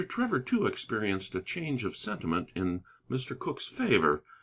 Trevor, 0.09 0.39
too, 0.39 0.65
experienced 0.65 1.35
a 1.35 1.43
change 1.43 1.85
of 1.85 1.95
sentiment 1.95 2.51
in 2.55 2.81
Mr. 3.07 3.37
Cooke's 3.37 3.67
favor. 3.67 4.23